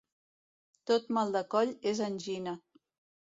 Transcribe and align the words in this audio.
Tot 0.91 1.11
mal 1.17 1.35
de 1.37 1.43
coll 1.55 1.75
és 1.91 2.01
angina. 2.09 2.55